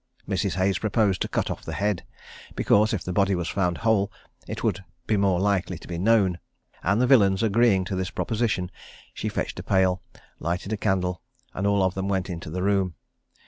Mrs. 0.27 0.55
Hayes 0.55 0.79
proposed 0.79 1.21
to 1.21 1.27
cut 1.27 1.51
off 1.51 1.63
the 1.63 1.75
head, 1.75 2.03
because, 2.55 2.91
if 2.91 3.03
the 3.03 3.13
body 3.13 3.35
was 3.35 3.47
found 3.47 3.77
whole, 3.85 4.11
it 4.47 4.63
would 4.63 4.83
be 5.05 5.15
more 5.15 5.39
likely 5.39 5.77
to 5.77 5.87
be 5.87 5.99
known, 5.99 6.39
and 6.81 6.99
the 6.99 7.05
villains 7.05 7.43
agreeing 7.43 7.85
to 7.85 7.95
this 7.95 8.09
proposition, 8.09 8.71
she 9.13 9.29
fetched 9.29 9.59
a 9.59 9.63
pail, 9.63 10.01
lighted 10.39 10.73
a 10.73 10.77
candle, 10.77 11.21
and 11.53 11.67
all 11.67 11.83
of 11.83 11.93
them 11.93 12.07
went 12.07 12.31
into 12.31 12.49
the 12.49 12.63
room. 12.63 12.95